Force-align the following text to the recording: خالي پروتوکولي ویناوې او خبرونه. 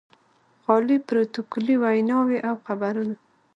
خالي 0.63 0.97
پروتوکولي 1.07 1.75
ویناوې 1.83 2.37
او 2.47 2.55
خبرونه. 2.65 3.15